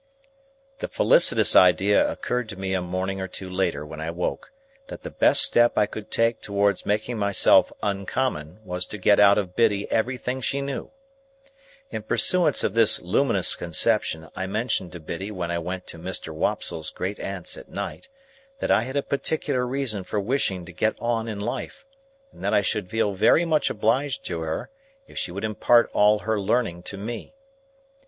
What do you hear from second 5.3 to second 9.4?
step I could take towards making myself uncommon was to get out